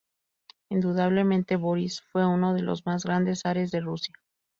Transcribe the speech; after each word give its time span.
Indudablemente 0.69 1.57
Borís 1.57 2.01
fue 2.11 2.25
uno 2.25 2.55
de 2.55 2.63
los 2.63 2.87
más 2.87 3.03
grandes 3.05 3.41
zares 3.41 3.69
de 3.69 3.81
Rusia. 3.81 4.15